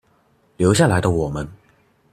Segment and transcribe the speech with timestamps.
[0.57, 1.47] 留下來的我們